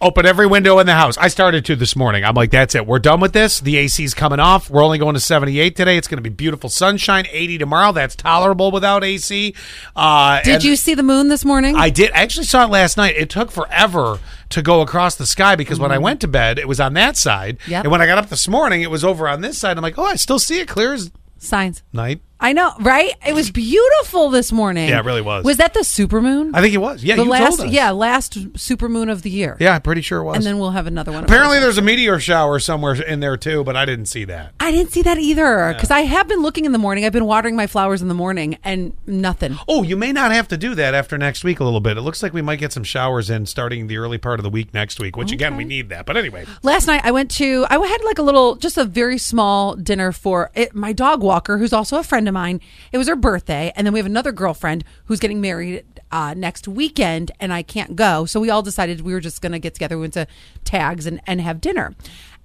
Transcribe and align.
Open 0.00 0.26
every 0.26 0.46
window 0.46 0.78
in 0.78 0.86
the 0.86 0.94
house. 0.94 1.18
I 1.18 1.26
started 1.26 1.64
to 1.64 1.74
this 1.74 1.96
morning. 1.96 2.24
I'm 2.24 2.36
like, 2.36 2.52
that's 2.52 2.76
it. 2.76 2.86
We're 2.86 3.00
done 3.00 3.18
with 3.18 3.32
this. 3.32 3.58
The 3.58 3.76
AC's 3.78 4.14
coming 4.14 4.38
off. 4.38 4.70
We're 4.70 4.84
only 4.84 4.96
going 4.98 5.14
to 5.14 5.20
78 5.20 5.74
today. 5.74 5.96
It's 5.96 6.06
going 6.06 6.18
to 6.18 6.22
be 6.22 6.30
beautiful 6.30 6.70
sunshine. 6.70 7.26
80 7.28 7.58
tomorrow. 7.58 7.90
That's 7.90 8.14
tolerable 8.14 8.70
without 8.70 9.02
AC. 9.02 9.54
Uh, 9.96 10.40
Did 10.42 10.62
you 10.62 10.76
see 10.76 10.94
the 10.94 11.02
moon 11.02 11.28
this 11.28 11.44
morning? 11.44 11.74
I 11.74 11.90
did. 11.90 12.12
I 12.12 12.18
actually 12.22 12.44
saw 12.46 12.62
it 12.64 12.70
last 12.70 12.96
night. 12.96 13.16
It 13.16 13.28
took 13.28 13.50
forever 13.50 14.20
to 14.50 14.62
go 14.62 14.82
across 14.82 15.16
the 15.16 15.26
sky 15.26 15.56
because 15.56 15.80
when 15.80 15.90
I 15.90 15.98
went 15.98 16.20
to 16.20 16.28
bed, 16.28 16.60
it 16.60 16.68
was 16.68 16.78
on 16.78 16.92
that 16.94 17.16
side. 17.16 17.58
Yep. 17.66 17.82
And 17.84 17.90
when 17.90 18.00
I 18.00 18.06
got 18.06 18.18
up 18.18 18.28
this 18.28 18.46
morning, 18.46 18.82
it 18.82 18.92
was 18.92 19.02
over 19.04 19.28
on 19.28 19.40
this 19.40 19.58
side. 19.58 19.76
I'm 19.76 19.82
like, 19.82 19.98
oh, 19.98 20.04
I 20.04 20.14
still 20.14 20.38
see 20.38 20.60
it 20.60 20.68
clear 20.68 20.92
as 20.92 21.10
Signs. 21.38 21.82
night. 21.92 22.20
I 22.40 22.52
know, 22.52 22.72
right? 22.80 23.14
It 23.26 23.34
was 23.34 23.50
beautiful 23.50 24.30
this 24.30 24.52
morning. 24.52 24.88
Yeah, 24.88 25.00
it 25.00 25.04
really 25.04 25.22
was. 25.22 25.44
Was 25.44 25.56
that 25.56 25.74
the 25.74 25.80
supermoon? 25.80 26.52
I 26.54 26.60
think 26.60 26.72
it 26.72 26.78
was. 26.78 27.02
Yeah, 27.02 27.16
the 27.16 27.24
you 27.24 27.30
last, 27.30 27.56
told 27.56 27.68
us. 27.68 27.74
yeah, 27.74 27.90
last 27.90 28.52
supermoon 28.54 29.10
of 29.10 29.22
the 29.22 29.30
year. 29.30 29.56
Yeah, 29.58 29.74
I'm 29.74 29.82
pretty 29.82 30.02
sure 30.02 30.20
it 30.20 30.24
was. 30.24 30.36
And 30.36 30.46
then 30.46 30.58
we'll 30.58 30.70
have 30.70 30.86
another 30.86 31.10
one. 31.10 31.24
Apparently, 31.24 31.58
there's 31.58 31.78
a 31.78 31.82
meteor 31.82 32.20
shower 32.20 32.60
somewhere 32.60 32.94
in 33.02 33.18
there 33.18 33.36
too, 33.36 33.64
but 33.64 33.74
I 33.76 33.84
didn't 33.84 34.06
see 34.06 34.24
that. 34.26 34.52
I 34.60 34.70
didn't 34.70 34.92
see 34.92 35.02
that 35.02 35.18
either 35.18 35.72
because 35.74 35.90
I 35.90 36.02
have 36.02 36.28
been 36.28 36.40
looking 36.40 36.64
in 36.64 36.70
the 36.72 36.78
morning. 36.78 37.04
I've 37.04 37.12
been 37.12 37.24
watering 37.26 37.56
my 37.56 37.66
flowers 37.66 38.02
in 38.02 38.08
the 38.08 38.14
morning 38.14 38.56
and 38.62 38.96
nothing. 39.06 39.58
Oh, 39.66 39.82
you 39.82 39.96
may 39.96 40.12
not 40.12 40.30
have 40.30 40.46
to 40.48 40.56
do 40.56 40.76
that 40.76 40.94
after 40.94 41.18
next 41.18 41.42
week 41.42 41.58
a 41.58 41.64
little 41.64 41.80
bit. 41.80 41.96
It 41.96 42.02
looks 42.02 42.22
like 42.22 42.32
we 42.32 42.42
might 42.42 42.60
get 42.60 42.72
some 42.72 42.84
showers 42.84 43.30
in 43.30 43.46
starting 43.46 43.88
the 43.88 43.96
early 43.96 44.18
part 44.18 44.38
of 44.38 44.44
the 44.44 44.50
week 44.50 44.72
next 44.72 45.00
week, 45.00 45.16
which 45.16 45.32
again, 45.32 45.56
we 45.56 45.64
need 45.64 45.88
that. 45.88 46.06
But 46.06 46.16
anyway, 46.16 46.46
Last 46.62 46.86
night 46.86 47.00
I 47.04 47.10
went 47.10 47.30
to 47.32 47.66
I 47.68 47.78
had 47.84 48.04
like 48.04 48.18
a 48.18 48.22
little 48.22 48.54
just 48.56 48.78
a 48.78 48.84
very 48.84 49.18
small 49.18 49.74
dinner 49.74 50.12
for 50.12 50.50
it, 50.54 50.74
my 50.74 50.92
dog 50.92 51.22
walker 51.22 51.58
who's 51.58 51.72
also 51.72 51.98
a 51.98 52.02
friend 52.04 52.27
of 52.28 52.34
mine. 52.34 52.60
It 52.92 52.98
was 52.98 53.08
her 53.08 53.16
birthday 53.16 53.72
and 53.74 53.86
then 53.86 53.92
we 53.92 53.98
have 53.98 54.06
another 54.06 54.32
girlfriend 54.32 54.84
who's 55.06 55.20
getting 55.20 55.40
married 55.40 55.84
uh, 56.10 56.34
next 56.34 56.68
weekend 56.68 57.32
and 57.40 57.52
I 57.52 57.62
can't 57.62 57.96
go. 57.96 58.24
So 58.24 58.40
we 58.40 58.50
all 58.50 58.62
decided 58.62 59.00
we 59.00 59.12
were 59.12 59.20
just 59.20 59.42
going 59.42 59.52
to 59.52 59.58
get 59.58 59.74
together 59.74 59.96
we 59.96 60.02
went 60.02 60.14
to 60.14 60.26
tags 60.64 61.06
and 61.06 61.20
and 61.26 61.40
have 61.40 61.60
dinner. 61.60 61.94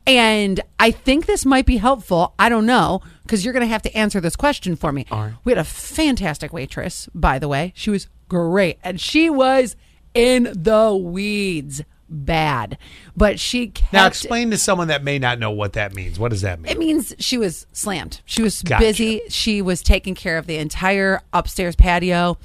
And 0.05 0.59
I 0.79 0.91
think 0.91 1.25
this 1.25 1.45
might 1.45 1.65
be 1.65 1.77
helpful. 1.77 2.33
I 2.37 2.49
don't 2.49 2.65
know 2.65 3.01
because 3.21 3.45
you're 3.45 3.53
going 3.53 3.65
to 3.65 3.71
have 3.71 3.83
to 3.83 3.95
answer 3.95 4.19
this 4.19 4.35
question 4.35 4.75
for 4.75 4.91
me. 4.91 5.05
We 5.45 5.51
had 5.51 5.59
a 5.59 5.63
fantastic 5.63 6.51
waitress, 6.51 7.07
by 7.15 7.39
the 7.39 7.47
way. 7.47 7.71
She 7.75 7.89
was 7.89 8.07
great 8.27 8.79
and 8.83 8.99
she 8.99 9.29
was 9.29 9.75
in 10.13 10.51
the 10.53 10.95
weeds 10.95 11.83
bad. 12.13 12.77
But 13.17 13.39
she 13.39 13.67
kept 13.67 13.93
now 13.93 14.07
explain 14.07 14.51
to 14.51 14.57
someone 14.57 14.87
that 14.87 15.03
may 15.03 15.19
not 15.19 15.39
know 15.39 15.51
what 15.51 15.73
that 15.73 15.93
means. 15.93 16.19
What 16.19 16.29
does 16.31 16.41
that 16.41 16.59
mean? 16.59 16.71
it 16.71 16.77
means 16.77 17.13
she 17.19 17.37
was 17.37 17.65
slammed. 17.73 18.21
She 18.25 18.41
was 18.41 18.61
Gotcha. 18.61 18.83
busy. 18.83 19.21
She 19.29 19.61
was 19.61 19.81
taking 19.81 20.15
care 20.15 20.37
of 20.37 20.47
the 20.47 20.57
entire 20.57 21.21
upstairs 21.33 21.75
patio. 21.75 22.37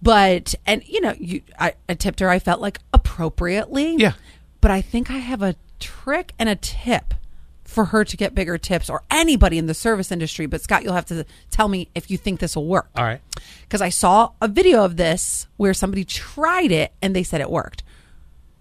But 0.00 0.54
and 0.66 0.86
you 0.86 1.00
know, 1.00 1.14
you 1.18 1.42
I, 1.58 1.74
I 1.88 1.94
tipped 1.94 2.20
her. 2.20 2.28
I 2.28 2.38
felt 2.38 2.60
like 2.60 2.78
appropriately. 2.92 3.96
Yeah. 3.96 4.14
But 4.60 4.70
I 4.70 4.80
think 4.80 5.10
I 5.10 5.18
have 5.18 5.42
a 5.42 5.54
trick 5.78 6.32
and 6.38 6.48
a 6.48 6.56
tip 6.56 7.14
for 7.64 7.86
her 7.86 8.04
to 8.04 8.16
get 8.18 8.34
bigger 8.34 8.58
tips, 8.58 8.90
or 8.90 9.02
anybody 9.10 9.56
in 9.56 9.66
the 9.66 9.74
service 9.74 10.12
industry. 10.12 10.44
But 10.46 10.60
Scott, 10.60 10.82
you'll 10.82 10.92
have 10.92 11.06
to 11.06 11.24
tell 11.50 11.68
me 11.68 11.88
if 11.94 12.10
you 12.10 12.18
think 12.18 12.38
this 12.38 12.54
will 12.54 12.66
work. 12.66 12.90
All 12.94 13.04
right. 13.04 13.20
Because 13.62 13.80
I 13.80 13.88
saw 13.88 14.32
a 14.42 14.48
video 14.48 14.84
of 14.84 14.96
this 14.96 15.46
where 15.56 15.72
somebody 15.72 16.04
tried 16.04 16.70
it 16.70 16.92
and 17.00 17.16
they 17.16 17.22
said 17.22 17.40
it 17.40 17.50
worked. 17.50 17.81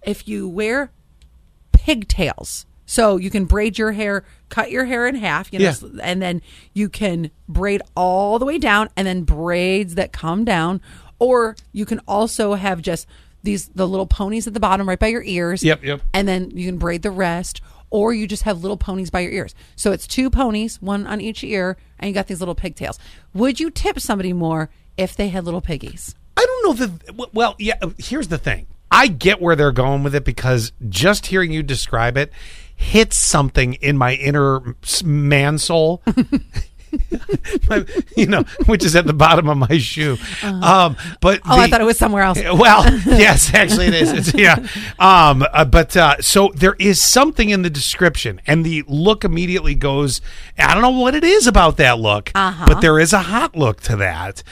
If 0.04 0.28
you 0.28 0.48
wear 0.50 0.92
pigtails. 1.72 2.66
So 2.86 3.16
you 3.18 3.30
can 3.30 3.46
braid 3.46 3.78
your 3.78 3.94
hair, 3.94 4.26
cut 4.50 4.70
your 4.70 4.84
hair 4.86 5.08
in 5.08 5.16
half, 5.16 5.52
you 5.54 5.60
know, 5.60 5.66
Yeah. 5.82 6.02
and 6.04 6.22
then 6.22 6.42
you 6.74 6.90
can 6.90 7.32
braid 7.48 7.82
all 7.96 8.38
the 8.38 8.46
way 8.46 8.58
down 8.58 8.90
and 8.98 9.08
then 9.08 9.24
braids 9.24 9.96
that 9.96 10.12
come 10.12 10.44
down. 10.44 10.82
Or 11.18 11.56
you 11.72 11.86
can 11.86 12.02
also 12.08 12.56
have 12.56 12.82
just 12.82 13.08
these 13.44 13.70
the 13.70 13.88
little 13.88 14.06
ponies 14.08 14.46
at 14.46 14.54
the 14.54 14.60
bottom 14.60 14.90
right 14.90 15.00
by 15.00 15.08
your 15.08 15.24
ears. 15.24 15.64
Yep, 15.64 15.84
yep. 15.84 16.02
And 16.14 16.28
then 16.28 16.52
you 16.52 16.66
can 16.68 16.78
braid 16.78 17.02
the 17.02 17.12
rest. 17.12 17.62
Or 17.90 18.14
you 18.14 18.26
just 18.28 18.44
have 18.44 18.62
little 18.62 18.78
ponies 18.78 19.10
by 19.10 19.20
your 19.22 19.32
ears. 19.32 19.54
So 19.76 19.92
it's 19.92 20.08
two 20.08 20.30
ponies, 20.30 20.82
one 20.82 21.06
on 21.08 21.20
each 21.20 21.44
ear, 21.44 21.76
and 22.00 22.08
you 22.08 22.14
got 22.14 22.28
these 22.28 22.40
little 22.40 22.56
pigtails. 22.56 22.98
Would 23.34 23.60
you 23.60 23.70
tip 23.70 24.00
somebody 24.00 24.32
more 24.32 24.70
if 24.98 25.16
they 25.16 25.28
had 25.28 25.44
little 25.44 25.60
piggies? 25.62 26.16
I 26.38 26.46
don't 26.46 26.80
know 26.80 26.86
that. 26.88 27.34
Well, 27.34 27.56
yeah. 27.60 27.76
Here's 27.98 28.30
the 28.30 28.38
thing. 28.38 28.68
I 28.92 29.08
get 29.08 29.42
where 29.42 29.56
they're 29.56 29.72
going 29.72 30.04
with 30.04 30.14
it 30.16 30.26
because 30.26 30.74
just 30.90 31.28
hearing 31.28 31.52
you 31.52 31.64
describe 31.64 32.18
it 32.18 32.32
hits 32.76 33.16
something 33.16 33.74
in 33.76 33.96
my 33.98 34.16
inner 34.16 34.76
man 35.04 35.58
soul. 35.58 36.02
You 38.18 38.26
know, 38.26 38.44
which 38.66 38.84
is 38.84 38.98
at 38.98 39.06
the 39.08 39.14
bottom 39.14 39.48
of 39.48 39.58
my 39.58 39.78
shoe. 39.78 40.18
Um, 40.44 40.98
but 41.22 41.40
Oh, 41.46 41.58
I 41.58 41.70
thought 41.70 41.80
it 41.80 41.86
was 41.86 41.98
somewhere 41.98 42.24
else. 42.24 42.38
Well, 42.54 42.84
yes, 43.06 43.54
actually 43.54 43.88
it 43.88 43.94
is. 43.94 44.12
It's, 44.12 44.34
yeah. 44.34 44.56
Um, 45.00 45.46
uh, 45.54 45.64
but 45.64 45.96
uh, 45.96 46.18
so 46.22 46.52
there 46.54 46.76
is 46.80 47.02
something 47.02 47.50
in 47.50 47.62
the 47.62 47.70
description, 47.70 48.42
and 48.46 48.66
the 48.66 48.84
look 48.88 49.24
immediately 49.24 49.74
goes. 49.74 50.20
I 50.60 50.74
don't 50.74 50.82
know 50.84 50.90
what 51.00 51.16
it 51.16 51.24
is 51.24 51.48
about 51.48 51.78
that 51.78 51.98
look, 52.00 52.30
Uh-huh. 52.36 52.66
but 52.68 52.82
there 52.82 53.00
is 53.00 53.14
a 53.14 53.20
hot 53.22 53.56
look 53.56 53.80
to 53.84 53.96
that. 53.98 54.44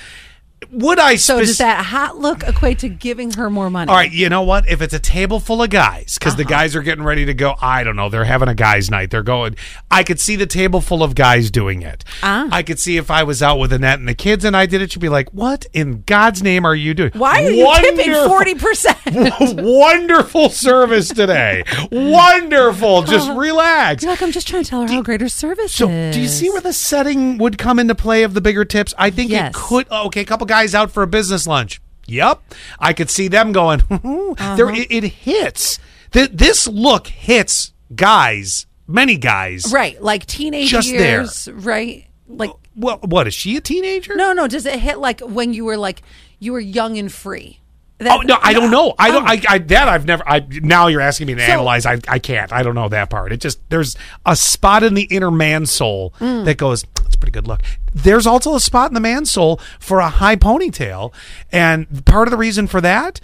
Would 0.71 0.99
I? 0.99 1.15
So 1.15 1.39
does 1.39 1.57
that 1.57 1.85
hot 1.85 2.17
look 2.17 2.43
equate 2.43 2.79
to 2.79 2.89
giving 2.89 3.31
her 3.31 3.49
more 3.49 3.69
money? 3.69 3.89
All 3.89 3.95
right, 3.95 4.11
you 4.11 4.29
know 4.29 4.43
what? 4.43 4.69
If 4.69 4.81
it's 4.81 4.93
a 4.93 4.99
table 4.99 5.39
full 5.39 5.63
of 5.63 5.69
guys, 5.71 6.17
because 6.19 6.35
the 6.35 6.43
Uh-huh. 6.43 6.49
guys 6.49 6.75
are 6.75 6.81
getting 6.83 7.03
ready 7.03 7.25
to 7.25 7.33
go, 7.33 7.55
I 7.61 7.83
don't 7.83 7.95
know, 7.95 8.07
they're 8.09 8.25
having 8.25 8.47
a 8.49 8.53
guys' 8.55 8.91
night. 8.91 9.09
They're 9.09 9.23
going. 9.23 9.55
I 9.89 10.03
could 10.03 10.19
see 10.19 10.35
the 10.35 10.45
table 10.45 10.79
full 10.81 11.01
of 11.01 11.15
guys 11.15 11.49
doing 11.49 11.81
it. 11.81 12.03
Ah. 12.21 12.47
I 12.51 12.61
could 12.61 12.79
see 12.79 12.97
if 12.97 13.09
I 13.09 13.23
was 13.23 13.41
out 13.41 13.57
with 13.57 13.73
Annette 13.73 13.97
and 13.99 14.07
the 14.07 14.13
kids 14.13 14.45
and 14.45 14.55
I 14.55 14.65
did 14.67 14.81
it, 14.81 14.91
she'd 14.91 14.99
be 14.99 15.09
like, 15.09 15.29
"What 15.33 15.65
in 15.73 16.03
God's 16.05 16.43
name 16.43 16.65
are 16.65 16.75
you 16.75 16.93
doing? 16.93 17.11
Why 17.15 17.43
are 17.43 17.49
you 17.49 17.67
tipping 17.81 18.13
forty 18.27 18.53
percent? 18.55 18.97
Wonderful 19.59 20.49
service 20.49 21.09
today. 21.09 21.63
Wonderful. 21.91 23.01
Just 23.09 23.29
relax. 23.31 24.03
You're 24.03 24.11
like, 24.11 24.21
I'm 24.21 24.31
just 24.31 24.47
trying 24.47 24.63
to 24.63 24.69
tell 24.69 24.81
her 24.81 24.87
how 24.87 25.01
great 25.01 25.21
her 25.21 25.29
service 25.29 25.73
So, 25.73 25.89
is. 25.89 26.15
do 26.15 26.21
you 26.21 26.27
see 26.27 26.49
where 26.49 26.61
the 26.61 26.73
setting 26.73 27.37
would 27.37 27.57
come 27.57 27.79
into 27.79 27.95
play 27.95 28.23
of 28.23 28.33
the 28.33 28.41
bigger 28.41 28.65
tips? 28.65 28.93
I 28.97 29.09
think 29.09 29.31
Yes. 29.31 29.49
it 29.49 29.53
could. 29.53 29.87
Okay, 29.91 30.21
a 30.21 30.25
couple 30.25 30.45
guys 30.45 30.58
out 30.75 30.91
for 30.91 31.03
a 31.03 31.07
business 31.07 31.45
lunch. 31.47 31.81
Yep, 32.07 32.41
I 32.79 32.93
could 32.93 33.09
see 33.09 33.27
them 33.27 33.51
going. 33.51 33.83
Uh-huh. 34.39 34.55
There, 34.55 34.69
it, 34.69 34.91
it 34.91 35.03
hits. 35.03 35.79
Th- 36.11 36.29
this 36.31 36.67
look 36.67 37.07
hits 37.07 37.73
guys, 37.95 38.65
many 38.87 39.17
guys. 39.17 39.71
right? 39.73 40.01
Like 40.01 40.25
teenage 40.25 40.69
Just 40.69 40.89
there. 40.89 41.21
years, 41.21 41.47
right? 41.51 42.05
Like 42.27 42.51
Well, 42.75 42.97
what 42.99 43.27
is 43.27 43.33
she 43.33 43.57
a 43.57 43.61
teenager? 43.61 44.15
no, 44.15 44.33
no. 44.33 44.47
Does 44.47 44.65
it 44.65 44.79
hit 44.79 44.99
like 44.99 45.19
when 45.21 45.53
you 45.53 45.65
were 45.65 45.77
like 45.77 46.01
you 46.39 46.53
were 46.53 46.59
young 46.59 46.97
and 46.97 47.11
free? 47.11 47.59
Oh 48.01 48.21
no, 48.21 48.37
I 48.41 48.53
don't 48.53 48.71
know. 48.71 48.93
I 48.97 49.11
don't. 49.11 49.23
Oh. 49.23 49.27
I, 49.27 49.41
I 49.49 49.57
that 49.57 49.89
I've 49.89 50.05
never. 50.05 50.23
I 50.27 50.45
now 50.61 50.87
you're 50.87 51.01
asking 51.01 51.27
me 51.27 51.35
to 51.35 51.45
So- 51.45 51.51
analyze. 51.51 51.85
I 51.85 51.99
I 52.07 52.17
can't. 52.19 52.53
I 52.53 52.63
don't 52.63 52.75
know 52.75 52.87
that 52.87 53.09
part. 53.09 53.33
It 53.33 53.41
just 53.41 53.59
there's 53.69 53.97
a 54.25 54.35
spot 54.37 54.83
in 54.83 54.93
the 54.93 55.03
inner 55.03 55.31
man 55.31 55.65
soul 55.65 56.13
Mm. 56.19 56.45
that 56.45 56.57
goes. 56.57 56.85
Pretty 57.19 57.31
good 57.31 57.47
look. 57.47 57.61
There's 57.93 58.25
also 58.27 58.55
a 58.55 58.59
spot 58.59 58.89
in 58.89 58.93
the 58.93 58.99
man 58.99 59.25
soul 59.25 59.59
for 59.79 59.99
a 59.99 60.09
high 60.09 60.35
ponytail, 60.35 61.13
and 61.51 62.05
part 62.05 62.27
of 62.27 62.31
the 62.31 62.37
reason 62.37 62.67
for 62.67 62.81
that, 62.81 63.19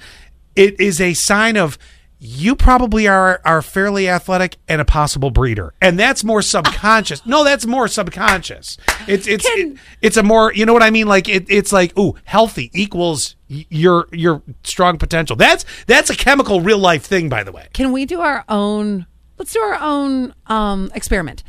it 0.55 0.79
is 0.79 0.99
a 1.01 1.13
sign 1.13 1.57
of. 1.57 1.77
You 2.17 2.55
probably 2.55 3.07
are 3.09 3.41
are 3.43 3.61
fairly 3.61 4.07
athletic 4.07 4.55
and 4.69 4.79
a 4.79 4.85
possible 4.85 5.31
breeder, 5.31 5.73
and 5.81 5.99
that's 5.99 6.23
more 6.23 6.41
subconscious. 6.41 7.23
no, 7.25 7.43
that's 7.43 7.65
more 7.65 7.89
subconscious. 7.89 8.77
It's 9.05 9.27
it's 9.27 9.47
Can- 9.47 9.73
it- 9.73 9.77
it's 10.01 10.17
a 10.17 10.23
more 10.23 10.51
you 10.53 10.65
know 10.65 10.71
what 10.73 10.81
I 10.81 10.89
mean. 10.91 11.07
Like 11.07 11.27
it, 11.27 11.45
it's 11.49 11.73
like 11.73 11.95
ooh, 11.99 12.15
healthy 12.23 12.71
equals 12.73 13.35
your 13.47 14.07
your 14.13 14.41
strong 14.63 14.97
potential. 14.97 15.35
That's 15.35 15.65
that's 15.87 16.09
a 16.09 16.15
chemical 16.15 16.61
real 16.61 16.79
life 16.79 17.03
thing, 17.03 17.27
by 17.27 17.43
the 17.43 17.51
way. 17.51 17.67
Can 17.73 17.91
we 17.91 18.05
do 18.05 18.21
our 18.21 18.45
own? 18.47 19.05
Let's 19.37 19.51
do 19.51 19.59
our 19.59 19.75
own 19.79 20.33
um, 20.47 20.91
experiment. 20.95 21.43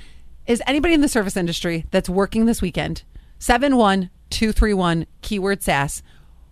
Is 0.46 0.62
anybody 0.66 0.94
in 0.94 1.00
the 1.00 1.08
service 1.08 1.36
industry 1.36 1.86
that's 1.90 2.08
working 2.08 2.46
this 2.46 2.62
weekend? 2.62 3.02
Seven 3.38 3.76
one 3.76 4.10
two 4.30 4.52
three 4.52 4.74
one 4.74 5.06
keyword 5.22 5.62
sass. 5.62 6.02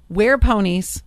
Wear 0.09 0.37
ponies, 0.37 1.03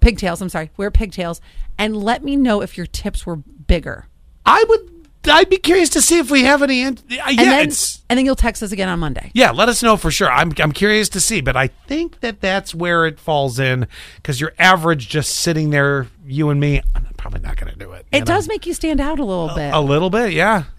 pigtails. 0.00 0.40
I'm 0.40 0.48
sorry. 0.48 0.70
Wear 0.76 0.90
pigtails, 0.90 1.40
and 1.78 1.96
let 1.96 2.22
me 2.24 2.36
know 2.36 2.62
if 2.62 2.76
your 2.76 2.86
tips 2.86 3.26
were 3.26 3.36
bigger. 3.36 4.06
I 4.46 4.64
would. 4.68 4.90
I'd 5.26 5.50
be 5.50 5.58
curious 5.58 5.90
to 5.90 6.00
see 6.00 6.16
if 6.18 6.30
we 6.30 6.44
have 6.44 6.62
any. 6.62 6.82
uh, 6.82 6.92
Yeah, 7.10 7.26
And 7.28 7.38
then 7.38 7.68
it's 7.68 8.00
and 8.08 8.18
then 8.18 8.24
you'll 8.24 8.36
text 8.36 8.62
us 8.62 8.72
again 8.72 8.88
on 8.88 8.98
Monday. 9.00 9.30
yeah. 9.34 9.50
Let 9.50 9.68
us 9.68 9.82
know 9.82 9.98
for 9.98 10.10
sure. 10.10 10.30
I'm 10.30 10.52
I'm 10.58 10.72
curious 10.72 11.10
to 11.10 11.20
see, 11.20 11.42
but 11.42 11.56
I 11.56 11.66
think 11.86 12.20
that 12.20 12.40
that's 12.40 12.74
where 12.74 13.04
it 13.04 13.18
falls 13.20 13.58
in 13.58 13.86
because 14.16 14.40
your 14.40 14.54
average 14.58 15.08
just 15.10 15.34
sitting 15.34 15.68
there, 15.70 16.06
you 16.24 16.48
and 16.48 16.58
me. 16.58 16.80
I'm 16.94 17.04
probably 17.18 17.40
not 17.40 17.56
going 17.58 17.70
to 17.70 17.78
do 17.78 17.92
it. 17.92 18.06
It 18.12 18.20
know? 18.20 18.24
does 18.24 18.48
make 18.48 18.64
you 18.66 18.72
stand 18.72 18.98
out 18.98 19.18
a 19.18 19.24
little 19.24 19.54
bit. 19.54 19.74
a 19.74 19.80
little 19.80 20.08
bit, 20.08 20.32
yeah. 20.32 20.64